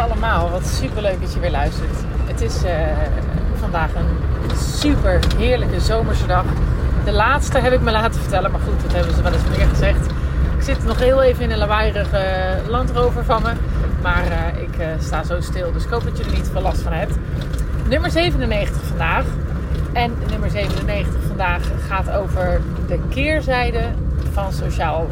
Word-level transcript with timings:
allemaal, 0.00 0.50
wat 0.50 0.66
super 0.66 1.02
leuk 1.02 1.20
dat 1.20 1.32
je 1.32 1.40
weer 1.40 1.50
luistert. 1.50 1.96
Het 2.24 2.40
is 2.40 2.64
uh, 2.64 2.70
vandaag 3.54 3.94
een 3.94 4.56
super 4.56 5.20
heerlijke 5.36 5.80
zomerse 5.80 6.26
dag. 6.26 6.44
De 7.04 7.12
laatste 7.12 7.58
heb 7.58 7.72
ik 7.72 7.80
me 7.80 7.90
laten 7.90 8.20
vertellen, 8.20 8.50
maar 8.50 8.60
goed, 8.60 8.82
dat 8.82 8.92
hebben 8.92 9.14
ze 9.14 9.22
wel 9.22 9.32
eens 9.32 9.56
meer 9.56 9.66
gezegd. 9.66 10.06
Ik 10.56 10.62
zit 10.62 10.84
nog 10.84 10.98
heel 10.98 11.22
even 11.22 11.44
in 11.44 11.50
een 11.50 11.58
lawaaierige 11.58 12.24
landrover 12.68 13.24
van 13.24 13.42
me, 13.42 13.52
maar 14.02 14.24
uh, 14.26 14.62
ik 14.62 14.78
uh, 14.78 14.86
sta 14.98 15.22
zo 15.22 15.40
stil, 15.40 15.72
dus 15.72 15.84
ik 15.84 15.90
hoop 15.90 16.04
dat 16.04 16.18
je 16.18 16.24
er 16.24 16.32
niet 16.32 16.50
veel 16.52 16.62
last 16.62 16.80
van 16.80 16.92
hebt. 16.92 17.14
Nummer 17.88 18.10
97 18.10 18.82
vandaag. 18.82 19.24
En 19.92 20.12
nummer 20.30 20.50
97 20.50 21.14
vandaag 21.26 21.62
gaat 21.88 22.10
over 22.10 22.60
de 22.86 22.98
keerzijde 23.08 23.82
van, 24.32 24.52
sociaal, 24.52 25.06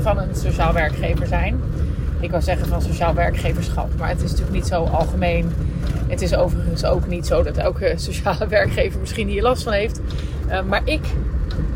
van 0.00 0.18
een 0.18 0.34
sociaal 0.34 0.72
werkgever 0.72 1.26
zijn 1.26 1.60
ik 2.20 2.30
wou 2.30 2.42
zeggen 2.42 2.66
van 2.66 2.82
sociaal 2.82 3.14
werkgeverschap. 3.14 3.88
Maar 3.98 4.08
het 4.08 4.22
is 4.22 4.30
natuurlijk 4.30 4.56
niet 4.56 4.66
zo 4.66 4.84
algemeen. 4.84 5.52
Het 6.08 6.22
is 6.22 6.34
overigens 6.34 6.84
ook 6.84 7.06
niet 7.06 7.26
zo 7.26 7.42
dat 7.42 7.56
elke 7.56 7.92
sociale 8.08 8.46
werkgever 8.46 9.00
misschien 9.00 9.28
hier 9.28 9.42
last 9.42 9.62
van 9.62 9.72
heeft. 9.72 10.00
Uh, 10.48 10.62
maar 10.62 10.80
ik, 10.84 11.06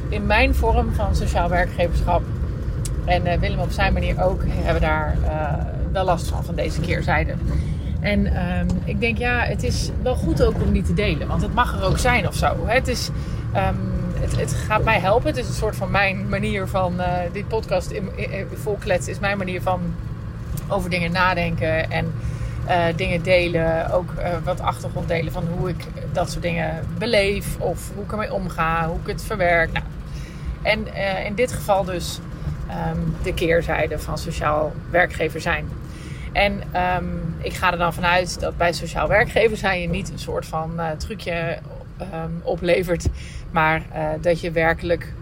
in 0.08 0.26
mijn 0.26 0.54
vorm 0.54 0.94
van 0.94 1.16
sociaal 1.16 1.48
werkgeverschap, 1.48 2.22
en 3.04 3.26
uh, 3.26 3.32
Willem 3.32 3.58
op 3.58 3.70
zijn 3.70 3.92
manier 3.92 4.22
ook, 4.22 4.42
hebben 4.46 4.82
daar 4.82 5.16
uh, 5.24 5.52
wel 5.92 6.04
last 6.04 6.28
van, 6.28 6.44
van 6.44 6.54
deze 6.54 6.80
keerzijde. 6.80 7.34
En 8.00 8.26
um, 8.26 8.66
ik 8.84 9.00
denk, 9.00 9.18
ja, 9.18 9.40
het 9.40 9.62
is 9.62 9.90
wel 10.02 10.14
goed 10.14 10.42
ook 10.42 10.62
om 10.62 10.72
die 10.72 10.82
te 10.82 10.94
delen. 10.94 11.28
Want 11.28 11.42
het 11.42 11.54
mag 11.54 11.78
er 11.78 11.84
ook 11.84 11.98
zijn 11.98 12.28
of 12.28 12.34
zo. 12.34 12.56
Het 12.66 12.88
is... 12.88 13.10
Um, 13.56 13.98
het, 14.36 14.52
gaat 14.52 14.84
mij 14.84 14.98
helpen. 14.98 15.28
Het 15.28 15.36
is 15.36 15.48
een 15.48 15.54
soort 15.54 15.76
van 15.76 15.90
mijn 15.90 16.28
manier 16.28 16.66
van 16.66 16.94
dit 17.32 17.48
podcast 17.48 17.90
in, 17.90 18.08
in. 18.16 18.46
Is 19.06 19.18
mijn 19.18 19.38
manier 19.38 19.62
van 19.62 19.80
over 20.70 20.90
dingen 20.90 21.12
nadenken 21.12 21.90
en 21.90 22.12
uh, 22.68 22.84
dingen 22.96 23.22
delen. 23.22 23.90
Ook 23.90 24.14
uh, 24.18 24.28
wat 24.44 24.60
achtergrond 24.60 25.08
delen 25.08 25.32
van 25.32 25.44
hoe 25.58 25.68
ik 25.68 25.86
dat 26.12 26.30
soort 26.30 26.42
dingen 26.42 26.86
beleef. 26.98 27.58
Of 27.58 27.90
hoe 27.94 28.04
ik 28.04 28.12
ermee 28.12 28.32
omga, 28.32 28.86
hoe 28.86 28.98
ik 29.00 29.06
het 29.06 29.24
verwerk. 29.24 29.72
Nou, 29.72 29.84
en 30.62 30.86
uh, 30.86 31.24
in 31.24 31.34
dit 31.34 31.52
geval 31.52 31.84
dus 31.84 32.18
um, 32.94 33.16
de 33.22 33.34
keerzijde 33.34 33.98
van 33.98 34.18
sociaal 34.18 34.72
werkgever 34.90 35.40
zijn. 35.40 35.68
En 36.32 36.62
um, 36.96 37.34
ik 37.38 37.54
ga 37.54 37.72
er 37.72 37.78
dan 37.78 37.94
vanuit 37.94 38.40
dat 38.40 38.56
bij 38.56 38.72
sociaal 38.72 39.08
werkgever 39.08 39.56
zijn 39.56 39.80
je 39.80 39.88
niet 39.88 40.10
een 40.10 40.18
soort 40.18 40.46
van 40.46 40.80
trucje 40.98 41.58
um, 42.00 42.40
oplevert. 42.42 43.08
Maar 43.50 43.82
dat 44.20 44.40
je 44.40 44.50
werkelijk 44.50 45.12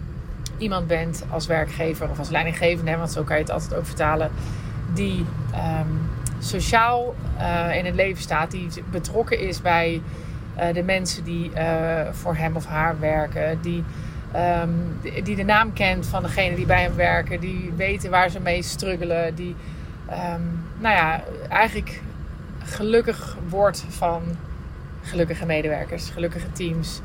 iemand 0.59 0.87
bent 0.87 1.25
als 1.31 1.47
werkgever 1.47 2.11
of 2.11 2.19
als 2.19 2.29
leidinggevende. 2.29 2.97
Want 2.97 3.13
zo 3.13 3.23
kan 3.23 3.37
je 3.37 3.43
het 3.43 3.53
altijd 3.53 3.75
ook 3.75 3.87
vertalen 3.87 4.31
die 4.99 5.25
um, 5.55 6.11
sociaal 6.39 7.15
uh, 7.39 7.77
in 7.77 7.85
het 7.85 7.95
leven 7.95 8.23
staat, 8.23 8.51
die 8.51 8.69
betrokken 8.91 9.39
is 9.39 9.63
bij 9.63 10.03
uh, 10.59 10.75
de 10.75 10.83
mensen 10.83 11.25
die 11.25 11.51
uh, 11.51 12.01
voor 12.11 12.37
hem 12.37 12.57
of 12.57 12.67
haar 12.67 13.01
werken, 13.01 13.59
die, 13.63 13.85
um, 14.63 14.99
die 15.25 15.37
de 15.37 15.45
naam 15.45 15.73
kent 15.73 16.07
van 16.07 16.23
degene 16.23 16.57
die 16.57 16.67
bij 16.67 16.83
hem 16.83 16.95
werken, 16.95 17.41
die 17.41 17.73
weten 17.77 18.11
waar 18.11 18.31
ze 18.31 18.41
mee 18.41 18.63
struggelen, 18.63 19.35
die 19.35 19.57
um, 20.11 20.65
nou 20.79 20.95
ja, 20.95 21.23
eigenlijk 21.49 22.03
gelukkig 22.65 23.37
wordt 23.49 23.85
van 23.89 24.23
gelukkige 25.03 25.47
medewerkers, 25.47 26.11
gelukkige 26.11 26.53
teams. 26.53 27.01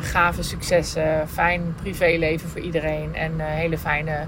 gave 0.00 0.42
successen, 0.42 1.28
fijn 1.28 1.74
privéleven 1.82 2.48
voor 2.48 2.60
iedereen 2.60 3.14
en 3.14 3.32
hele 3.40 3.78
fijne 3.78 4.26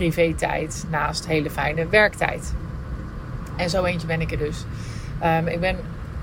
privé-tijd 0.00 0.84
naast 0.90 1.26
hele 1.26 1.50
fijne 1.50 1.86
werktijd. 1.88 2.54
En 3.56 3.70
zo 3.70 3.84
eentje 3.84 4.06
ben 4.06 4.20
ik 4.20 4.32
er 4.32 4.38
dus. 4.38 4.64
Um, 5.24 5.46
ik 5.46 5.60
ben 5.60 5.76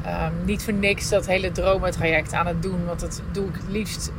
um, 0.06 0.46
niet 0.46 0.64
voor 0.64 0.74
niks 0.74 1.10
dat 1.10 1.28
hele 1.28 1.52
dromentraject 1.52 2.34
aan 2.34 2.48
het 2.48 2.62
doen. 2.62 2.86
Want 2.86 3.00
dat 3.00 3.22
doe 3.32 3.48
ik 3.48 3.54
het 3.54 3.70
liefst 3.70 4.12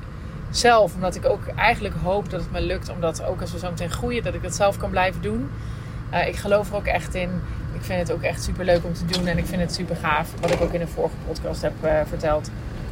zelf. 0.50 0.94
Omdat 0.94 1.14
ik 1.14 1.26
ook 1.26 1.46
eigenlijk 1.56 1.94
hoop 2.02 2.30
dat 2.30 2.40
het 2.40 2.50
me 2.50 2.60
lukt. 2.60 2.88
Omdat 2.88 3.24
ook 3.24 3.40
als 3.40 3.52
we 3.52 3.58
zo 3.58 3.70
meteen 3.70 3.90
groeien, 3.90 4.22
dat 4.22 4.34
ik 4.34 4.42
dat 4.42 4.54
zelf 4.54 4.76
kan 4.76 4.90
blijven 4.90 5.22
doen. 5.22 5.50
Uh, 6.12 6.28
ik 6.28 6.36
geloof 6.36 6.70
er 6.70 6.76
ook 6.76 6.86
echt 6.86 7.14
in. 7.14 7.30
Ik 7.72 7.82
vind 7.82 7.98
het 7.98 8.12
ook 8.12 8.22
echt 8.22 8.42
super 8.42 8.64
leuk 8.64 8.84
om 8.84 8.92
te 8.92 9.04
doen. 9.04 9.26
En 9.26 9.38
ik 9.38 9.46
vind 9.46 9.60
het 9.60 9.74
super 9.74 9.96
gaaf. 9.96 10.32
Wat 10.40 10.50
ik 10.50 10.60
ook 10.60 10.72
in 10.72 10.80
een 10.80 10.88
vorige 10.88 11.16
podcast 11.26 11.62
heb 11.62 11.72
uh, 11.84 12.00
verteld. 12.08 12.50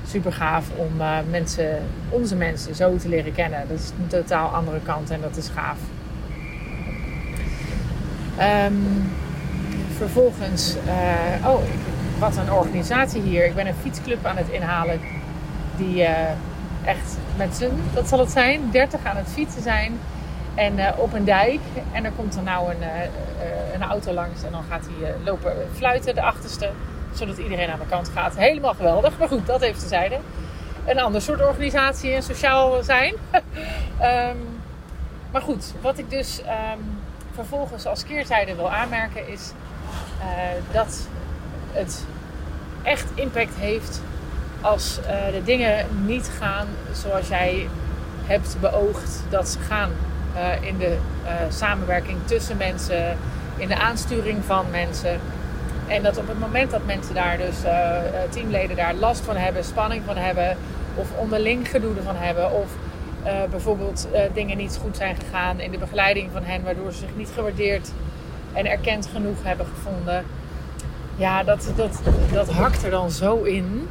Super 0.09 0.33
gaaf 0.33 0.71
om 0.77 1.01
uh, 1.01 1.19
mensen, 1.31 1.83
onze 2.09 2.37
mensen 2.37 2.75
zo 2.75 2.97
te 2.97 3.09
leren 3.09 3.33
kennen. 3.33 3.69
Dat 3.69 3.79
is 3.79 3.91
een 3.99 4.07
totaal 4.07 4.49
andere 4.49 4.81
kant 4.81 5.11
en 5.11 5.21
dat 5.21 5.37
is 5.37 5.49
gaaf. 5.49 5.79
Um, 8.41 9.13
vervolgens, 9.97 10.77
uh, 10.87 11.49
oh, 11.49 11.63
wat 12.19 12.37
een 12.37 12.53
organisatie 12.53 13.23
hier. 13.23 13.45
Ik 13.45 13.55
ben 13.55 13.67
een 13.67 13.75
fietsclub 13.83 14.27
aan 14.27 14.37
het 14.37 14.49
inhalen 14.49 15.01
die 15.77 15.97
uh, 15.97 16.31
echt 16.85 17.17
met 17.37 17.57
z'n, 17.57 17.71
wat 17.95 18.09
zal 18.09 18.19
het 18.19 18.31
zijn, 18.31 18.71
30 18.71 19.05
aan 19.05 19.17
het 19.17 19.29
fietsen 19.29 19.63
zijn. 19.63 20.01
En 20.55 20.79
uh, 20.79 20.89
op 20.97 21.13
een 21.13 21.25
dijk. 21.25 21.61
En 21.93 22.05
er 22.05 22.13
komt 22.17 22.37
er 22.37 22.43
nou 22.43 22.71
een, 22.71 22.83
een 23.75 23.83
auto 23.83 24.13
langs 24.13 24.43
en 24.43 24.53
dan 24.53 24.63
gaat 24.71 24.87
hij 24.91 25.15
lopen 25.25 25.53
fluiten, 25.75 26.15
de 26.15 26.23
achterste. 26.23 26.71
Zodat 27.15 27.39
iedereen 27.39 27.71
aan 27.71 27.79
de 27.79 27.87
kant 27.87 28.09
gaat. 28.09 28.37
Helemaal 28.37 28.75
geweldig. 28.75 29.19
Maar 29.19 29.29
goed, 29.29 29.47
dat 29.47 29.61
heeft 29.61 29.81
te 29.81 29.89
zijde. 29.89 30.19
Een 30.87 31.01
ander 31.01 31.23
soort 31.23 31.47
organisatie 31.47 32.13
en 32.13 32.23
sociaal 32.23 32.83
zijn. 32.83 33.15
um, 34.03 34.61
maar 35.33 35.43
goed, 35.43 35.73
wat 35.81 35.99
ik 35.99 36.11
dus... 36.11 36.41
Um, 36.41 36.96
vervolgens 37.37 37.87
als 37.87 38.05
keerzijde 38.05 38.55
wil 38.55 38.71
aanmerken 38.71 39.29
is 39.29 39.53
uh, 40.19 40.27
dat 40.73 41.09
het 41.73 42.05
echt 42.83 43.11
impact 43.15 43.55
heeft 43.59 44.01
als 44.61 44.99
uh, 44.99 45.07
de 45.33 45.43
dingen 45.45 45.87
niet 46.05 46.31
gaan 46.39 46.67
zoals 46.93 47.29
jij 47.29 47.69
hebt 48.25 48.57
beoogd 48.61 49.23
dat 49.29 49.49
ze 49.49 49.59
gaan. 49.59 49.91
Uh, 50.37 50.69
in 50.69 50.79
de 50.79 50.97
samenwerking 51.49 52.19
tussen 52.25 52.57
mensen, 52.57 53.17
in 53.57 53.69
de 53.69 53.77
aansturing 53.77 54.45
van 54.45 54.71
mensen. 54.71 55.21
En 55.87 56.03
dat 56.03 56.19
op 56.19 56.29
het 56.29 56.39
moment 56.39 56.71
dat 56.71 56.87
mensen 56.87 57.15
daar 57.15 57.37
dus, 57.37 57.57
teamleden 58.31 58.77
daar 58.77 58.95
last 58.95 59.21
van 59.21 59.37
hebben, 59.37 59.65
spanning 59.65 60.03
van 60.07 60.17
hebben, 60.17 60.57
of 60.95 61.07
onderling 61.17 61.69
gedoe 61.69 61.95
van 62.05 62.17
hebben, 62.17 62.53
of 62.53 62.71
uh, 63.27 63.33
bijvoorbeeld 63.51 64.09
uh, 64.13 64.21
dingen 64.35 64.57
niet 64.57 64.79
goed 64.83 64.97
zijn 64.97 65.17
gegaan 65.17 65.61
in 65.61 65.71
de 65.71 65.79
begeleiding 65.79 66.31
van 66.33 66.43
hen, 66.45 66.63
waardoor 66.63 66.93
ze 66.93 66.99
zich 66.99 67.17
niet 67.17 67.31
gewaardeerd 67.35 67.91
en 68.53 68.67
erkend 68.67 69.07
genoeg 69.07 69.43
hebben 69.43 69.67
gevonden. 69.67 70.25
Ja, 71.17 71.43
dat, 71.43 71.73
dat, 71.77 72.01
dat 72.33 72.51
hakt 72.51 72.85
er 72.85 72.91
dan 72.91 73.11
zo 73.11 73.43
in. 73.43 73.89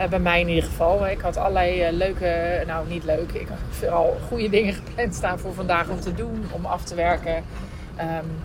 Uh, 0.00 0.06
bij 0.06 0.18
mij 0.18 0.40
in 0.40 0.48
ieder 0.48 0.64
geval. 0.64 1.08
Ik 1.08 1.20
had 1.20 1.36
allerlei 1.36 1.90
leuke, 1.92 2.62
nou 2.66 2.88
niet 2.88 3.04
leuk, 3.04 3.32
ik 3.32 3.48
had 3.48 3.58
vooral 3.70 4.18
goede 4.28 4.50
dingen 4.50 4.74
gepland 4.74 5.14
staan 5.14 5.38
voor 5.38 5.54
vandaag 5.54 5.88
om 5.88 6.00
te 6.00 6.14
doen, 6.14 6.46
om 6.50 6.66
af 6.66 6.84
te 6.84 6.94
werken. 6.94 7.34
Um, 8.00 8.42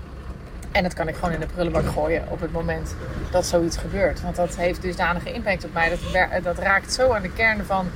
en 0.71 0.83
dat 0.83 0.93
kan 0.93 1.07
ik 1.07 1.15
gewoon 1.15 1.33
in 1.33 1.39
de 1.39 1.45
prullenbak 1.45 1.85
gooien 1.85 2.23
op 2.29 2.41
het 2.41 2.51
moment 2.51 2.95
dat 3.31 3.45
zoiets 3.45 3.77
gebeurt. 3.77 4.21
Want 4.21 4.35
dat 4.35 4.55
heeft 4.55 4.81
dusdanige 4.81 5.33
impact 5.33 5.65
op 5.65 5.73
mij. 5.73 5.89
Dat, 5.89 6.43
dat 6.43 6.57
raakt 6.57 6.93
zo 6.93 7.11
aan 7.11 7.21
de 7.21 7.31
kern 7.31 7.65
van 7.65 7.87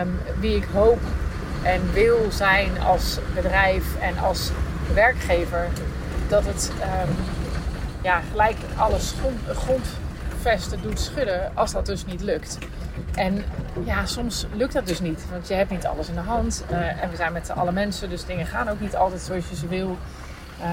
um, 0.00 0.20
wie 0.40 0.56
ik 0.56 0.64
hoop 0.72 0.98
en 1.66 1.92
wil 1.92 2.26
zijn 2.30 2.80
als 2.80 3.18
bedrijf 3.34 3.96
en 4.00 4.18
als 4.18 4.50
werkgever, 4.94 5.68
dat 6.28 6.44
het 6.44 6.72
um, 6.80 7.14
ja, 8.02 8.20
gelijk 8.30 8.56
alle 8.76 8.98
grond, 8.98 9.40
grondvesten 9.56 10.82
doet 10.82 11.00
schudden 11.00 11.50
als 11.54 11.72
dat 11.72 11.86
dus 11.86 12.06
niet 12.06 12.20
lukt. 12.20 12.58
En 13.14 13.44
ja, 13.84 14.06
soms 14.06 14.46
lukt 14.52 14.72
dat 14.72 14.86
dus 14.86 15.00
niet, 15.00 15.26
want 15.30 15.48
je 15.48 15.54
hebt 15.54 15.70
niet 15.70 15.86
alles 15.86 16.08
in 16.08 16.14
de 16.14 16.20
hand. 16.20 16.64
Uh, 16.70 17.02
en 17.02 17.10
we 17.10 17.16
zijn 17.16 17.32
met 17.32 17.50
alle 17.50 17.72
mensen, 17.72 18.10
dus 18.10 18.24
dingen 18.24 18.46
gaan 18.46 18.68
ook 18.68 18.80
niet 18.80 18.96
altijd 18.96 19.20
zoals 19.20 19.48
je 19.48 19.56
ze 19.56 19.68
wil. 19.68 19.96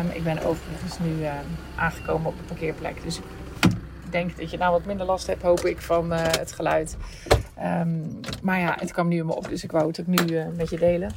Um, 0.04 0.10
ik 0.12 0.24
ben 0.24 0.38
overigens 0.38 1.00
nu 1.00 1.22
uh, 1.22 1.32
aangekomen 1.76 2.28
op 2.28 2.38
de 2.38 2.44
parkeerplek, 2.44 3.04
dus 3.04 3.18
ik 3.18 3.24
denk 4.14 4.38
dat 4.38 4.52
je 4.52 4.58
nou 4.58 4.72
wat 4.72 4.86
minder 4.86 5.06
last 5.06 5.28
hebt, 5.28 5.42
hoop 5.42 5.60
ik, 5.60 5.82
van 5.82 6.14
uh, 6.14 6.20
het 6.22 6.52
geluid. 6.52 6.98
Um, 7.60 8.20
maar 8.42 8.60
ja, 8.60 8.76
het 8.80 8.92
kwam 8.92 9.08
nu 9.08 9.24
me 9.24 9.36
op, 9.36 9.50
dus 9.50 9.64
ik 9.64 9.72
wou 9.72 9.88
het 9.88 10.00
ook 10.00 10.08
nu 10.08 10.26
uh, 10.26 10.46
met 10.58 10.70
je 10.70 10.78
delen. 10.78 11.12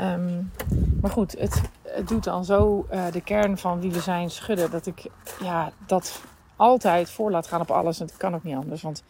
Um, 0.00 0.52
maar 1.00 1.10
goed, 1.10 1.38
het, 1.38 1.60
het 1.82 2.08
doet 2.08 2.24
dan 2.24 2.44
zo 2.44 2.86
uh, 2.92 3.10
de 3.12 3.20
kern 3.20 3.58
van 3.58 3.80
wie 3.80 3.90
we 3.90 4.00
zijn 4.00 4.30
schudden. 4.30 4.70
Dat 4.70 4.86
ik 4.86 5.06
ja, 5.40 5.72
dat 5.86 6.22
altijd 6.56 7.10
voor 7.10 7.30
laat 7.30 7.46
gaan 7.46 7.60
op 7.60 7.70
alles. 7.70 8.00
En 8.00 8.06
het 8.06 8.16
kan 8.16 8.34
ook 8.34 8.44
niet 8.44 8.56
anders. 8.56 8.82
Want 8.82 9.02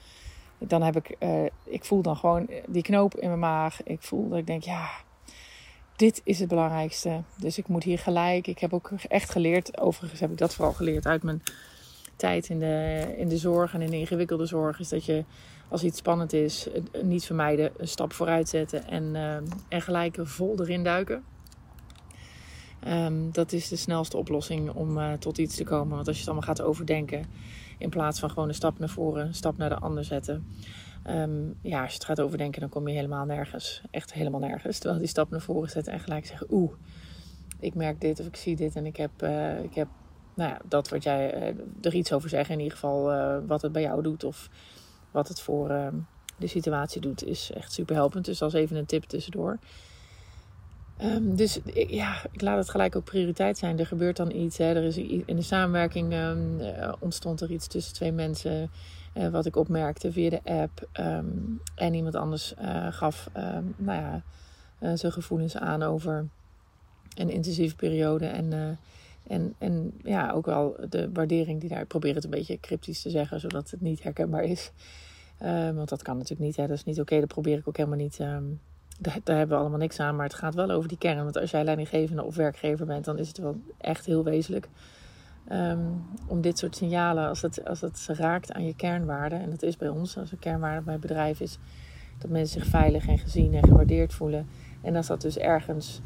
dan 0.58 0.82
heb 0.82 0.96
ik, 0.96 1.16
ik 1.64 1.84
voel 1.84 2.02
dan 2.02 2.16
gewoon 2.16 2.48
die 2.66 2.82
knoop 2.82 3.14
in 3.14 3.28
mijn 3.28 3.40
maag. 3.40 3.82
Ik 3.82 4.02
voel 4.02 4.28
dat 4.28 4.38
ik 4.38 4.46
denk, 4.46 4.62
ja, 4.62 4.88
dit 5.96 6.20
is 6.24 6.38
het 6.38 6.48
belangrijkste. 6.48 7.22
Dus 7.36 7.58
ik 7.58 7.68
moet 7.68 7.82
hier 7.82 7.98
gelijk. 7.98 8.46
Ik 8.46 8.58
heb 8.58 8.72
ook 8.72 8.90
echt 9.08 9.30
geleerd, 9.30 9.80
overigens 9.80 10.20
heb 10.20 10.30
ik 10.30 10.38
dat 10.38 10.54
vooral 10.54 10.74
geleerd 10.74 11.06
uit 11.06 11.22
mijn 11.22 11.42
tijd 12.20 12.48
in 12.48 12.58
de, 12.58 13.04
in 13.16 13.28
de 13.28 13.36
zorg 13.36 13.74
en 13.74 13.82
in 13.82 13.90
de 13.90 13.98
ingewikkelde 13.98 14.46
zorg. 14.46 14.80
Is 14.80 14.88
dat 14.88 15.04
je 15.04 15.24
als 15.68 15.82
iets 15.82 15.98
spannend 15.98 16.32
is, 16.32 16.68
niet 17.02 17.24
vermijden, 17.24 17.72
een 17.76 17.88
stap 17.88 18.12
vooruit 18.12 18.48
zetten 18.48 18.86
en, 18.86 19.02
uh, 19.14 19.36
en 19.68 19.82
gelijk 19.82 20.16
vol 20.20 20.60
erin 20.60 20.84
duiken. 20.84 21.24
Ehm, 22.80 23.30
dat 23.32 23.52
is 23.52 23.68
de 23.68 23.76
snelste 23.76 24.16
oplossing 24.16 24.70
om 24.70 24.98
uh, 24.98 25.12
tot 25.12 25.38
iets 25.38 25.56
te 25.56 25.64
komen. 25.64 25.94
Want 25.94 26.06
als 26.06 26.16
je 26.16 26.22
het 26.22 26.30
allemaal 26.30 26.54
gaat 26.54 26.66
overdenken, 26.66 27.24
in 27.78 27.90
plaats 27.90 28.20
van 28.20 28.30
gewoon 28.30 28.48
een 28.48 28.54
stap 28.54 28.78
naar 28.78 28.88
voren, 28.88 29.26
een 29.26 29.34
stap 29.34 29.56
naar 29.56 29.68
de 29.68 29.78
ander 29.78 30.04
zetten. 30.04 30.46
Ehm, 31.02 31.44
ja, 31.62 31.82
als 31.82 31.90
je 31.90 31.96
het 31.96 32.04
gaat 32.04 32.20
overdenken, 32.20 32.60
dan 32.60 32.70
kom 32.70 32.88
je 32.88 32.94
helemaal 32.94 33.24
nergens. 33.24 33.82
Echt 33.90 34.12
helemaal 34.12 34.40
nergens. 34.40 34.78
Terwijl 34.78 35.00
die 35.00 35.08
stap 35.08 35.30
naar 35.30 35.40
voren 35.40 35.70
zetten 35.70 35.92
en 35.92 36.00
gelijk 36.00 36.26
zeggen: 36.26 36.46
Oeh, 36.50 36.72
ik 37.60 37.74
merk 37.74 38.00
dit 38.00 38.20
of 38.20 38.26
ik 38.26 38.36
zie 38.36 38.56
dit 38.56 38.76
en 38.76 38.86
ik 38.86 38.96
heb, 38.96 39.10
uh, 39.22 39.62
ik 39.62 39.74
heb 39.74 39.88
nou 40.40 40.52
ja, 40.52 40.60
dat 40.64 40.88
wat 40.88 41.02
jij 41.02 41.52
uh, 41.54 41.64
er 41.80 41.94
iets 41.94 42.12
over 42.12 42.28
zeggen. 42.28 42.54
In 42.54 42.60
ieder 42.60 42.78
geval 42.78 43.12
uh, 43.12 43.36
wat 43.46 43.62
het 43.62 43.72
bij 43.72 43.82
jou 43.82 44.02
doet 44.02 44.24
of 44.24 44.48
wat 45.10 45.28
het 45.28 45.40
voor 45.40 45.70
ehm, 45.70 45.94
de 46.36 46.46
situatie 46.46 47.00
doet, 47.00 47.24
is 47.24 47.50
echt 47.54 47.72
super 47.72 47.94
helpend. 47.94 48.24
Dus 48.24 48.40
is 48.40 48.52
even 48.52 48.76
een 48.76 48.86
tip 48.86 49.04
tussendoor. 49.04 49.58
Um, 51.02 51.36
dus 51.36 51.58
ja, 51.74 52.24
ik 52.32 52.40
laat 52.40 52.56
het 52.56 52.70
gelijk 52.70 52.96
ook 52.96 53.04
prioriteit 53.04 53.58
zijn. 53.58 53.78
Er 53.78 53.86
gebeurt 53.86 54.16
dan 54.16 54.30
iets. 54.30 54.58
Er 54.58 54.84
is 54.84 54.96
in 54.96 55.36
de 55.36 55.42
samenwerking 55.42 56.12
um, 56.12 56.60
ontstond 56.98 57.40
er 57.40 57.50
iets 57.50 57.66
tussen 57.66 57.94
twee 57.94 58.12
mensen. 58.12 58.70
Wat 59.30 59.46
ik 59.46 59.56
opmerkte 59.56 60.12
via 60.12 60.30
de 60.30 60.40
app. 60.44 60.88
En 61.74 61.94
iemand 61.94 62.14
anders 62.14 62.54
gaf 62.90 63.28
nou 63.76 64.00
ja, 64.00 64.22
zijn 64.96 65.12
gevoelens 65.12 65.56
aan 65.56 65.82
over 65.82 66.28
een 67.14 67.30
intensieve 67.30 67.76
periode. 67.76 68.26
En, 68.26 68.78
en, 69.30 69.54
en 69.58 69.92
ja, 70.02 70.30
ook 70.30 70.46
wel 70.46 70.76
de 70.88 71.10
waardering 71.12 71.60
die 71.60 71.68
daar. 71.68 71.80
Ik 71.80 71.88
probeer 71.88 72.14
het 72.14 72.24
een 72.24 72.30
beetje 72.30 72.60
cryptisch 72.60 73.02
te 73.02 73.10
zeggen, 73.10 73.40
zodat 73.40 73.70
het 73.70 73.80
niet 73.80 74.02
herkenbaar 74.02 74.44
is. 74.44 74.72
want 75.74 75.88
dat 75.88 76.02
kan 76.02 76.16
natuurlijk 76.16 76.46
niet. 76.46 76.56
Hè. 76.56 76.66
Dat 76.66 76.76
is 76.76 76.84
niet 76.84 77.00
oké. 77.00 77.18
Dat 77.18 77.28
probeer 77.28 77.58
ik 77.58 77.68
ook 77.68 77.76
helemaal 77.76 77.98
niet 77.98 78.18
daar, 79.00 79.18
daar, 79.24 79.36
hebben 79.36 79.56
we 79.56 79.62
allemaal 79.62 79.78
niks 79.78 80.00
aan. 80.00 80.16
Maar 80.16 80.26
het 80.26 80.34
gaat 80.34 80.54
wel 80.54 80.70
over 80.70 80.88
die 80.88 80.98
kern. 80.98 81.24
Want 81.24 81.36
als 81.36 81.50
jij 81.50 81.64
leidinggevende 81.64 82.24
of 82.24 82.36
werkgever 82.36 82.86
bent, 82.86 83.04
dan 83.04 83.18
is 83.18 83.28
het 83.28 83.38
wel 83.38 83.56
echt 83.78 84.06
heel 84.06 84.24
wezenlijk. 84.24 84.68
Um, 85.52 86.02
om 86.26 86.40
dit 86.40 86.58
soort 86.58 86.76
signalen, 86.76 87.28
als 87.28 87.42
het, 87.42 87.64
als 87.64 87.80
het 87.80 88.06
raakt 88.12 88.52
aan 88.52 88.64
je 88.64 88.74
kernwaarden. 88.74 89.40
En 89.40 89.50
dat 89.50 89.62
is 89.62 89.76
bij 89.76 89.88
ons, 89.88 90.18
als 90.18 90.32
een 90.32 90.38
kernwaarde 90.38 90.82
bij 90.82 90.98
bedrijf 90.98 91.40
is. 91.40 91.58
Dat 92.18 92.30
mensen 92.30 92.60
zich 92.60 92.70
veilig 92.70 93.06
en 93.06 93.18
gezien 93.18 93.54
en 93.54 93.64
gewaardeerd 93.64 94.14
voelen. 94.14 94.46
En 94.82 94.96
als 94.96 95.06
dat 95.06 95.20
dus 95.20 95.38
ergens 95.38 96.00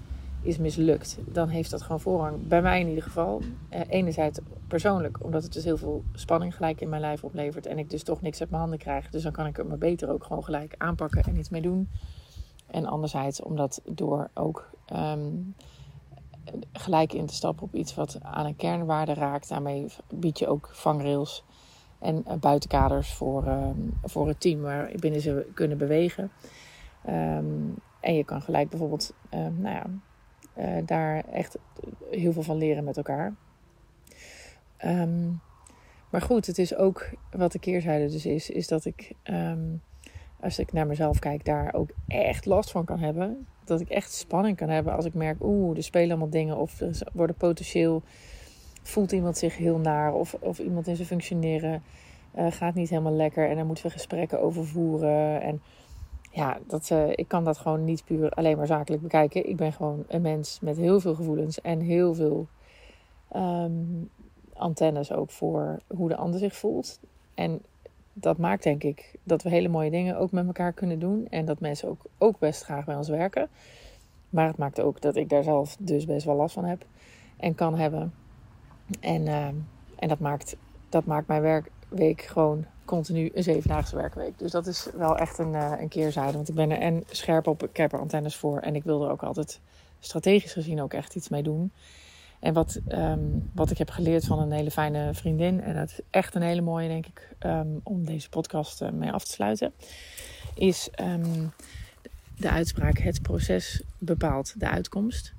is 0.45 0.59
mislukt, 0.59 1.19
dan 1.27 1.49
heeft 1.49 1.71
dat 1.71 1.83
gewoon 1.83 2.01
voorrang. 2.01 2.47
Bij 2.47 2.63
mij 2.63 2.81
in 2.81 2.89
ieder 2.89 3.03
geval. 3.03 3.43
Eh, 3.69 3.81
enerzijds 3.89 4.39
persoonlijk, 4.69 5.25
omdat 5.25 5.43
het 5.43 5.53
dus 5.53 5.65
heel 5.65 5.77
veel 5.77 6.05
spanning 6.13 6.57
gelijk 6.57 6.81
in 6.81 6.89
mijn 6.89 7.01
lijf 7.01 7.25
oplevert. 7.25 7.67
En 7.67 7.79
ik 7.79 7.91
dus 7.91 8.03
toch 8.03 8.21
niks 8.21 8.41
uit 8.41 8.51
mijn 8.51 8.61
handen 8.61 8.79
krijg. 8.79 9.11
Dus 9.11 9.23
dan 9.23 9.33
kan 9.33 9.47
ik 9.47 9.57
het 9.57 9.69
maar 9.69 9.79
beter 9.79 10.11
ook 10.11 10.25
gewoon 10.25 10.45
gelijk 10.45 10.75
aanpakken 10.79 11.23
en 11.23 11.37
iets 11.37 11.49
mee 11.49 11.63
doen. 11.63 11.89
En 12.67 12.87
anderzijds 12.87 13.43
omdat 13.43 13.81
door 13.85 14.31
ook 14.35 14.71
um, 14.97 15.55
gelijk 16.73 17.13
in 17.13 17.27
te 17.27 17.35
stappen 17.35 17.65
op 17.65 17.75
iets 17.75 17.95
wat 17.95 18.19
aan 18.23 18.47
een 18.47 18.57
kernwaarde 18.57 19.15
raakt. 19.15 19.49
Daarmee 19.49 19.87
bied 20.15 20.39
je 20.39 20.49
ook 20.49 20.69
vangrails 20.73 21.45
en 21.99 22.25
uh, 22.29 22.35
buitenkaders 22.35 23.13
voor, 23.13 23.47
um, 23.47 23.99
voor 24.03 24.29
het 24.29 24.41
team 24.41 24.61
waarbinnen 24.61 25.21
ze 25.21 25.47
kunnen 25.55 25.79
bewegen. 25.79 26.31
Um, 27.09 27.75
en 28.01 28.15
je 28.15 28.25
kan 28.25 28.43
gelijk 28.43 28.69
bijvoorbeeld 28.69 29.15
nou 29.31 29.75
ja, 29.75 29.87
uh, 30.59 30.77
daar 30.87 31.25
echt 31.33 31.59
heel 32.11 32.33
veel 32.33 32.43
van 32.43 32.57
leren 32.57 32.85
met 32.85 32.97
elkaar. 32.97 33.35
maar 36.11 36.23
goed, 36.23 36.47
het 36.47 36.59
is 36.59 36.75
ook 36.77 37.11
wat 37.31 37.53
de 37.53 37.59
keerzijde 37.59 38.11
dus 38.11 38.27
is, 38.27 38.51
is 38.51 38.69
dat 38.69 38.85
ik 38.85 39.13
als 40.45 40.59
ik 40.59 40.73
naar 40.73 40.87
mezelf 40.87 41.19
kijk, 41.19 41.45
daar 41.45 41.75
ook 41.75 41.91
echt 42.07 42.47
last 42.47 42.71
van 42.71 42.85
kan 42.85 42.99
hebben. 42.99 43.47
Dat 43.65 43.81
ik 43.81 43.89
echt 43.89 44.13
spanning 44.13 44.57
kan 44.57 44.69
hebben 44.69 44.97
als 44.97 45.05
ik 45.05 45.15
merk, 45.15 45.37
oeh, 45.43 45.77
er 45.77 45.83
spelen 45.83 46.11
allemaal 46.11 46.31
dingen. 46.31 46.57
Of 46.57 46.81
er 46.81 46.99
worden 47.13 47.37
potentieel, 47.37 48.03
voelt 48.83 49.13
iemand 49.13 49.39
zich 49.39 49.57
heel 49.57 49.79
naar. 49.79 50.15
Of, 50.15 50.35
of 50.41 50.59
iemand 50.59 50.87
in 50.87 50.97
zijn 50.97 51.09
functioneren 51.09 51.83
uh, 52.39 52.47
gaat 52.51 52.75
niet 52.75 52.91
helemaal 52.91 53.13
lekker. 53.13 53.49
En 53.49 53.57
daar 53.57 53.67
moeten 53.67 53.85
we 53.85 53.91
gesprekken 53.91 54.41
over 54.41 54.67
voeren. 54.67 55.43
En 55.43 55.63
ja, 56.35 56.59
dat, 56.67 56.91
uh, 56.93 57.11
ik 57.11 57.29
kan 57.29 57.45
dat 57.45 57.59
gewoon 57.59 57.85
niet 57.85 58.05
puur 58.05 58.31
alleen 58.31 58.57
maar 58.57 58.67
zakelijk 58.67 59.03
bekijken. 59.03 59.49
Ik 59.49 59.57
ben 59.57 59.73
gewoon 59.73 60.05
een 60.09 60.23
mens 60.23 60.61
met 60.61 60.77
heel 60.77 61.01
veel 61.01 61.15
gevoelens 61.15 61.61
en 61.61 61.81
heel 61.81 62.15
veel 62.15 62.47
um, 63.37 64.11
antennes 64.53 65.13
ook 65.13 65.31
voor 65.31 65.79
hoe 65.87 66.09
de 66.09 66.17
ander 66.17 66.41
zich 66.41 66.57
voelt. 66.57 67.01
En 67.35 67.63
dat 68.13 68.39
maakt 68.39 68.63
denk 68.63 68.83
ik 68.83 69.15
dat 69.23 69.43
we 69.43 69.49
hele 69.49 69.69
mooie 69.69 69.91
dingen 69.91 70.19
ook 70.19 70.31
met 70.31 70.47
elkaar 70.47 70.73
kunnen 70.73 70.99
doen. 70.99 71.27
En 71.31 71.45
dat 71.45 71.61
mensen 71.61 71.89
ook, 71.89 72.03
ook 72.19 72.39
best 72.39 72.63
graag 72.63 72.85
bij 72.85 72.97
ons 72.97 73.09
werken. 73.09 73.49
Maar 74.31 74.47
het 74.47 74.59
maakt 74.59 74.81
ook 74.81 75.01
dat 75.01 75.17
ik 75.17 75.29
daar 75.29 75.43
zelf 75.43 75.77
dus 75.79 76.05
best 76.05 76.27
wel 76.27 76.37
last 76.37 76.55
van 76.55 76.65
heb. 76.65 76.85
En 77.37 77.55
kan 77.55 77.79
hebben. 77.79 78.15
En, 79.01 79.27
uh, 79.27 79.47
en 79.97 80.09
dat, 80.09 80.19
maakt, 80.19 80.57
dat 80.89 81.05
maakt 81.05 81.27
mijn 81.27 81.43
werkweek 81.43 82.23
gewoon 82.23 82.65
continu 82.85 83.31
een 83.35 83.43
zevendaagse 83.43 83.97
werkweek. 83.97 84.39
Dus 84.39 84.51
dat 84.51 84.67
is 84.67 84.89
wel 84.97 85.19
echt 85.19 85.39
een, 85.39 85.53
uh, 85.53 85.73
een 85.79 85.89
keerzijde. 85.89 86.33
Want 86.33 86.49
ik 86.49 86.55
ben 86.55 86.71
er 86.71 86.79
en 86.79 87.05
scherp 87.11 87.47
op. 87.47 87.63
Ik 87.63 87.77
heb 87.77 87.93
er 87.93 88.01
antennes 88.01 88.37
voor. 88.37 88.59
En 88.59 88.75
ik 88.75 88.85
wil 88.85 89.05
er 89.05 89.11
ook 89.11 89.23
altijd 89.23 89.61
strategisch 90.01 90.53
gezien 90.53 90.83
ook 90.83 90.93
echt 90.93 91.15
iets 91.15 91.29
mee 91.29 91.43
doen. 91.43 91.73
En 92.45 92.53
wat, 92.53 92.81
um, 92.89 93.51
wat 93.55 93.71
ik 93.71 93.79
heb 93.79 93.91
geleerd 93.91 94.25
van 94.25 94.39
een 94.39 94.53
hele 94.53 94.71
fijne 94.71 95.15
vriendin, 95.15 95.61
en 95.61 95.75
dat 95.75 95.89
is 95.89 96.01
echt 96.11 96.35
een 96.35 96.43
hele 96.43 96.61
mooie, 96.61 96.89
denk 96.89 97.07
ik, 97.07 97.29
um, 97.47 97.81
om 97.83 98.05
deze 98.05 98.29
podcast 98.29 98.83
uh, 98.83 98.91
mee 98.91 99.13
af 99.13 99.25
te 99.25 99.31
sluiten, 99.31 99.73
is 100.55 100.89
um, 101.01 101.53
de 102.37 102.51
uitspraak: 102.51 102.99
het 102.99 103.23
proces 103.23 103.83
bepaalt 103.99 104.61
de 104.61 104.69
uitkomst. 104.69 105.33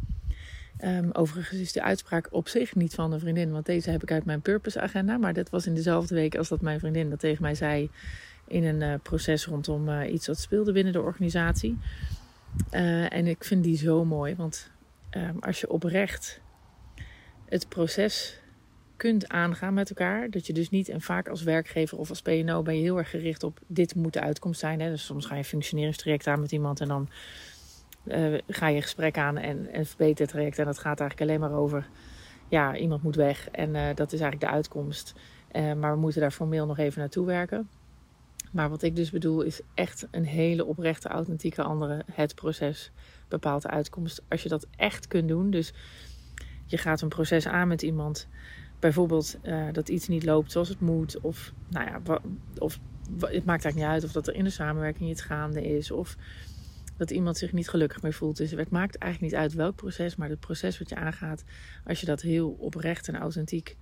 Overigens 1.12 1.60
is 1.60 1.72
de 1.72 1.82
uitspraak 1.82 2.28
op 2.32 2.48
zich 2.48 2.76
niet 2.76 2.94
van 2.94 3.12
een 3.12 3.20
vriendin, 3.20 3.52
want 3.52 3.66
deze 3.66 3.90
heb 3.90 4.04
ik 4.04 4.12
uit 4.12 4.26
mijn 4.26 4.42
purpose 4.42 4.82
agenda. 4.82 5.18
Maar 5.18 5.34
dat 5.34 5.50
was 5.50 5.68
in 5.68 5.76
dezelfde 5.76 6.16
week 6.16 6.36
als 6.36 6.48
dat 6.48 6.62
mijn 6.62 6.80
vriendin 6.80 7.10
dat 7.10 7.20
tegen 7.20 7.42
mij 7.42 7.56
zei 7.56 7.90
in 8.48 8.64
een 8.64 8.82
uh, 8.82 8.94
proces 9.04 9.46
rondom 9.46 9.90
uh, 9.90 10.14
iets 10.14 10.28
wat 10.28 10.40
speelde 10.40 10.72
binnen 10.72 10.94
de 10.94 11.02
organisatie. 11.02 11.78
en 12.70 13.28
ik 13.28 13.44
vind 13.44 13.64
die 13.64 13.78
zo 13.78 14.06
mooi, 14.06 14.36
want 14.36 14.72
als 15.40 15.60
je 15.60 15.70
oprecht 15.70 16.42
het 17.46 17.70
proces 17.70 18.40
kunt 18.98 19.28
aangaan 19.28 19.74
met 19.74 19.90
elkaar. 19.90 20.30
Dat 20.30 20.48
je 20.48 20.54
dus 20.54 20.70
niet, 20.70 20.90
en 20.90 21.02
vaak 21.02 21.28
als 21.28 21.44
werkgever 21.44 21.98
of 21.98 22.10
als 22.10 22.22
PNO 22.22 22.62
ben 22.62 22.76
je 22.76 22.82
heel 22.82 22.98
erg 22.98 23.10
gericht 23.10 23.44
op 23.44 23.60
dit 23.68 23.96
moet 23.96 24.14
de 24.14 24.22
uitkomst 24.22 24.60
zijn. 24.60 24.80
Hè? 24.80 24.90
Dus 24.90 25.06
soms 25.06 25.26
ga 25.26 25.34
je 25.34 25.40
een 25.40 25.46
functioneringstraject 25.46 26.28
aan 26.28 26.40
met 26.40 26.52
iemand 26.52 26.82
en 26.82 26.88
dan 26.88 27.10
uh, 28.06 28.38
ga 28.48 28.68
je 28.68 28.76
een 28.76 28.82
gesprek 28.82 29.18
aan 29.18 29.38
en 29.38 29.78
een 29.78 29.86
verbetertraject. 29.86 30.60
En 30.60 30.66
dat 30.66 30.80
gaat 30.80 31.00
eigenlijk 31.00 31.30
alleen 31.30 31.50
maar 31.50 31.60
over, 31.60 31.90
ja, 32.48 32.76
iemand 32.76 33.04
moet 33.04 33.16
weg 33.16 33.50
en 33.50 33.70
uh, 33.70 33.88
dat 33.96 34.14
is 34.14 34.20
eigenlijk 34.20 34.52
de 34.52 34.58
uitkomst. 34.58 35.14
Uh, 35.52 35.74
maar 35.74 35.94
we 35.94 36.00
moeten 36.00 36.22
daar 36.22 36.32
formeel 36.32 36.66
nog 36.66 36.78
even 36.78 37.00
naartoe 37.00 37.26
werken. 37.26 37.70
Maar 38.52 38.70
wat 38.70 38.82
ik 38.82 38.96
dus 38.96 39.12
bedoel 39.12 39.42
is 39.42 39.62
echt 39.74 40.08
een 40.12 40.26
hele 40.26 40.66
oprechte, 40.66 41.08
authentieke 41.08 41.64
andere. 41.64 42.04
Het 42.12 42.36
proces 42.36 42.92
bepaalt 43.28 43.62
de 43.62 43.70
uitkomst. 43.70 44.22
Als 44.30 44.44
je 44.44 44.50
dat 44.50 44.68
echt 44.78 45.08
kunt 45.08 45.28
doen, 45.28 45.50
dus 45.50 45.74
je 46.66 46.78
gaat 46.78 47.02
een 47.02 47.10
proces 47.10 47.48
aan 47.48 47.68
met 47.68 47.82
iemand. 47.82 48.28
Bijvoorbeeld 48.80 49.38
dat 49.72 49.90
iets 49.90 50.08
niet 50.08 50.24
loopt 50.26 50.52
zoals 50.52 50.70
het 50.70 50.80
moet. 50.80 51.20
Of, 51.22 51.54
nou 51.70 51.86
ja, 51.86 52.20
of 52.58 52.80
het 53.20 53.46
maakt 53.46 53.64
eigenlijk 53.64 53.76
niet 53.76 53.86
uit 53.86 54.04
of 54.04 54.12
dat 54.12 54.28
er 54.28 54.36
in 54.36 54.44
de 54.44 54.50
samenwerking 54.50 55.10
iets 55.10 55.22
gaande 55.22 55.64
is. 55.64 55.92
Of 55.92 56.16
dat 56.98 57.12
iemand 57.12 57.38
zich 57.38 57.54
niet 57.54 57.70
gelukkig 57.70 58.02
meer 58.02 58.14
voelt. 58.14 58.38
Dus 58.38 58.52
het 58.52 58.70
maakt 58.70 58.98
eigenlijk 58.98 59.34
niet 59.34 59.42
uit 59.42 59.54
welk 59.54 59.76
proces. 59.76 60.16
Maar 60.16 60.30
het 60.30 60.40
proces 60.40 60.80
wat 60.80 60.90
je 60.90 60.96
aangaat, 60.96 61.44
als 61.86 62.00
je 62.00 62.06
dat 62.06 62.22
heel 62.22 62.56
oprecht 62.60 63.08
en 63.08 63.16
authentiek 63.16 63.78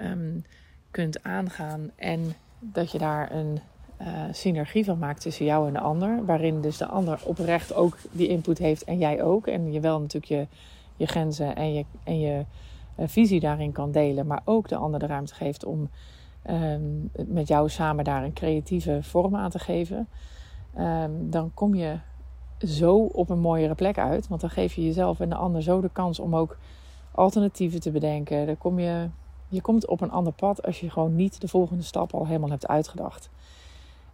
um, 0.00 0.44
kunt 0.90 1.22
aangaan. 1.22 1.90
En 1.96 2.34
dat 2.58 2.92
je 2.92 2.98
daar 2.98 3.32
een 3.32 3.60
uh, 4.00 4.24
synergie 4.32 4.84
van 4.84 4.98
maakt 4.98 5.20
tussen 5.20 5.44
jou 5.44 5.66
en 5.66 5.72
de 5.72 5.80
ander. 5.80 6.24
Waarin 6.24 6.60
dus 6.60 6.76
de 6.76 6.86
ander 6.86 7.20
oprecht 7.24 7.74
ook 7.74 7.96
die 8.10 8.28
input 8.28 8.58
heeft 8.58 8.84
en 8.84 8.98
jij 8.98 9.22
ook. 9.22 9.46
En 9.46 9.72
je 9.72 9.80
wel 9.80 10.00
natuurlijk 10.00 10.32
je 10.32 10.46
je 10.96 11.06
grenzen 11.06 11.56
en 11.56 11.74
je, 11.74 11.84
en 12.04 12.20
je 12.20 12.44
uh, 12.98 13.06
visie 13.08 13.40
daarin 13.40 13.72
kan 13.72 13.92
delen, 13.92 14.26
maar 14.26 14.42
ook 14.44 14.68
de 14.68 14.76
ander 14.76 15.00
de 15.00 15.06
ruimte 15.06 15.34
geeft 15.34 15.64
om 15.64 15.90
um, 16.50 17.10
met 17.26 17.48
jou 17.48 17.68
samen 17.68 18.04
daar 18.04 18.24
een 18.24 18.32
creatieve 18.32 18.98
vorm 19.02 19.36
aan 19.36 19.50
te 19.50 19.58
geven, 19.58 20.08
um, 20.78 21.30
dan 21.30 21.50
kom 21.54 21.74
je 21.74 21.98
zo 22.66 22.96
op 22.96 23.30
een 23.30 23.38
mooiere 23.38 23.74
plek 23.74 23.98
uit. 23.98 24.28
Want 24.28 24.40
dan 24.40 24.50
geef 24.50 24.74
je 24.74 24.84
jezelf 24.84 25.20
en 25.20 25.28
de 25.28 25.34
ander 25.34 25.62
zo 25.62 25.80
de 25.80 25.90
kans 25.92 26.18
om 26.18 26.36
ook 26.36 26.56
alternatieven 27.10 27.80
te 27.80 27.90
bedenken. 27.90 28.46
Dan 28.46 28.58
kom 28.58 28.78
je, 28.78 29.08
je 29.48 29.60
komt 29.60 29.86
op 29.86 30.00
een 30.00 30.10
ander 30.10 30.32
pad 30.32 30.62
als 30.62 30.80
je 30.80 30.90
gewoon 30.90 31.16
niet 31.16 31.40
de 31.40 31.48
volgende 31.48 31.82
stap 31.82 32.14
al 32.14 32.26
helemaal 32.26 32.50
hebt 32.50 32.68
uitgedacht. 32.68 33.30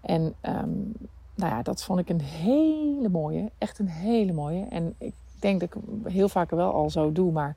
En 0.00 0.34
um, 0.42 0.92
nou 1.34 1.52
ja, 1.52 1.62
dat 1.62 1.84
vond 1.84 1.98
ik 1.98 2.08
een 2.08 2.20
hele 2.20 3.08
mooie. 3.08 3.50
Echt 3.58 3.78
een 3.78 3.88
hele 3.88 4.32
mooie. 4.32 4.66
En 4.70 4.94
ik 4.98 5.14
denk 5.38 5.60
dat 5.60 5.68
ik 5.74 5.82
heel 6.12 6.28
vaak 6.28 6.50
wel 6.50 6.72
al 6.72 6.90
zo 6.90 7.12
doe, 7.12 7.32
maar 7.32 7.56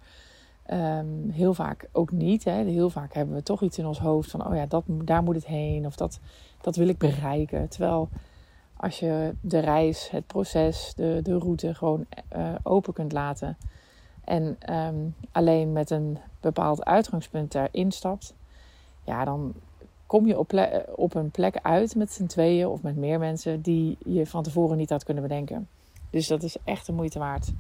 um, 0.72 1.30
heel 1.30 1.54
vaak 1.54 1.90
ook 1.92 2.12
niet. 2.12 2.44
Hè. 2.44 2.64
Heel 2.64 2.90
vaak 2.90 3.14
hebben 3.14 3.36
we 3.36 3.44
toch 3.44 3.62
iets 3.62 3.78
in 3.78 3.86
ons 3.86 4.00
hoofd 4.00 4.32
van, 4.32 4.48
oh 4.48 4.56
ja, 4.56 4.66
dat, 4.66 4.84
daar 4.88 5.24
moet 5.24 5.36
het 5.36 5.46
heen 5.46 5.86
of 5.86 5.96
dat, 5.96 6.20
dat 6.62 6.76
wil 6.76 6.88
ik 6.88 6.98
bereiken. 6.98 7.70
Terwijl 7.70 8.10
als 8.82 9.00
je 9.00 9.36
de 9.42 9.60
reis, 9.60 10.10
het 10.10 10.28
proces, 10.28 10.94
de, 10.96 11.20
de 11.24 11.38
route 11.38 11.76
gewoon 11.76 12.06
uh, 12.36 12.56
open 12.64 12.94
kunt 12.94 13.12
laten 13.12 13.58
en 14.24 14.56
ehm, 14.60 14.96
alleen 15.32 15.72
met 15.72 15.90
een 15.90 16.18
bepaald 16.40 16.86
uitgangspunt 16.86 17.56
erin 17.56 17.92
stapt, 17.92 18.34
ja, 19.04 19.26
dan 19.26 19.54
kom 20.06 20.28
je 20.28 20.40
op, 20.40 20.68
op 20.96 21.16
een 21.16 21.32
plek 21.32 21.60
uit 21.62 21.96
met 21.96 22.12
z'n 22.12 22.26
tweeën 22.26 22.68
of 22.68 22.82
met 22.82 22.96
meer 22.96 23.20
mensen 23.20 23.62
die 23.62 23.98
je 24.06 24.28
van 24.28 24.44
tevoren 24.44 24.78
niet 24.78 24.90
had 24.90 25.04
kunnen 25.04 25.24
bedenken. 25.24 25.68
Dus 26.10 26.28
dat 26.28 26.44
is 26.44 26.58
echt 26.64 26.86
de 26.86 26.94
moeite 26.94 27.20
waard 27.20 27.52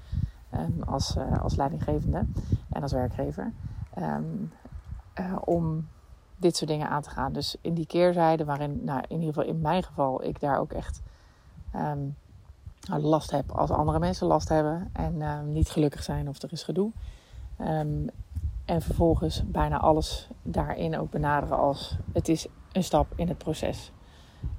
um, 0.53 0.83
als, 0.85 1.15
uh, 1.15 1.43
als 1.43 1.55
leidinggevende 1.55 2.25
en 2.69 2.81
als 2.81 2.91
werkgever. 2.91 3.51
Uh, 3.97 4.17
om 5.45 5.87
dit 6.41 6.55
soort 6.55 6.69
dingen 6.69 6.89
aan 6.89 7.01
te 7.01 7.09
gaan. 7.09 7.33
Dus 7.33 7.55
in 7.61 7.73
die 7.73 7.85
keerzijde, 7.85 8.45
waarin, 8.45 8.83
nou, 8.83 9.03
in 9.07 9.19
ieder 9.19 9.33
geval 9.33 9.49
in 9.49 9.61
mijn 9.61 9.83
geval, 9.83 10.23
ik 10.23 10.39
daar 10.39 10.59
ook 10.59 10.71
echt 10.71 11.01
um, 11.75 12.15
last 12.87 13.31
heb 13.31 13.51
als 13.51 13.69
andere 13.69 13.99
mensen 13.99 14.27
last 14.27 14.49
hebben 14.49 14.89
en 14.93 15.21
um, 15.21 15.51
niet 15.51 15.69
gelukkig 15.69 16.03
zijn 16.03 16.29
of 16.29 16.41
er 16.41 16.51
is 16.51 16.63
gedoe. 16.63 16.91
Um, 17.61 18.09
en 18.65 18.81
vervolgens 18.81 19.43
bijna 19.45 19.79
alles 19.79 20.27
daarin 20.43 20.97
ook 20.97 21.09
benaderen 21.09 21.57
als 21.57 21.97
het 22.13 22.29
is 22.29 22.47
een 22.71 22.83
stap 22.83 23.13
in 23.15 23.27
het 23.27 23.37
proces. 23.37 23.91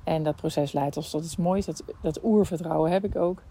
En 0.05 0.23
dat 0.23 0.37
proces 0.37 0.73
leidt 0.73 0.97
ons 0.97 1.11
tot 1.11 1.25
iets 1.25 1.37
moois. 1.37 1.67
Dat, 1.67 1.85
dat 2.01 2.25
oervertrouwen 2.25 2.91
heb 2.91 3.05
ik 3.05 3.17
ook. 3.17 3.43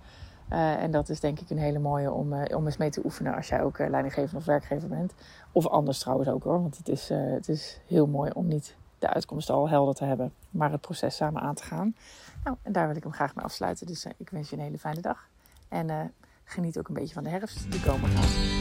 Uh, 0.51 0.83
en 0.83 0.91
dat 0.91 1.09
is 1.09 1.19
denk 1.19 1.39
ik 1.39 1.49
een 1.49 1.57
hele 1.57 1.79
mooie 1.79 2.11
om, 2.11 2.33
uh, 2.33 2.41
om 2.55 2.65
eens 2.65 2.77
mee 2.77 2.89
te 2.89 3.01
oefenen 3.03 3.35
als 3.35 3.47
jij 3.47 3.63
ook 3.63 3.77
uh, 3.77 3.89
leidinggever 3.89 4.37
of 4.37 4.45
werkgever 4.45 4.89
bent. 4.89 5.13
Of 5.51 5.67
anders 5.67 5.99
trouwens 5.99 6.29
ook 6.29 6.43
hoor. 6.43 6.61
Want 6.61 6.77
het 6.77 6.89
is, 6.89 7.09
het 7.09 7.49
is 7.49 7.79
heel 7.87 8.07
mooi 8.07 8.31
om 8.33 8.47
niet 8.47 8.75
de 8.99 9.09
uitkomst 9.13 9.49
al 9.49 9.69
helder 9.69 9.93
te 9.93 10.05
hebben, 10.05 10.33
maar 10.49 10.71
het 10.71 10.81
proces 10.81 11.15
samen 11.15 11.41
aan 11.41 11.55
te 11.55 11.63
gaan. 11.63 11.95
Nou, 12.43 12.57
en 12.61 12.71
daar 12.71 12.87
wil 12.87 12.95
ik 12.95 13.03
hem 13.03 13.13
graag 13.13 13.35
mee 13.35 13.45
afsluiten. 13.45 13.87
Dus 13.87 14.05
ik 14.17 14.29
wens 14.29 14.49
je 14.49 14.55
een 14.55 14.61
hele 14.61 14.79
fijne 14.79 15.01
dag. 15.01 15.27
En 15.67 16.13
geniet 16.43 16.77
ook 16.77 16.87
een 16.87 16.93
beetje 16.93 17.13
van 17.13 17.23
de 17.23 17.29
herfst 17.29 17.71
die 17.71 17.81
komen 17.81 18.09
gaat. 18.09 18.60